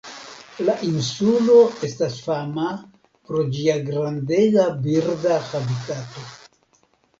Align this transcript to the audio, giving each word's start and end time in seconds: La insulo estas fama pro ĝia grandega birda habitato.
La 0.69 0.73
insulo 0.87 1.57
estas 1.87 2.15
fama 2.29 2.71
pro 3.29 3.45
ĝia 3.59 3.77
grandega 3.91 4.67
birda 4.89 5.39
habitato. 5.55 6.29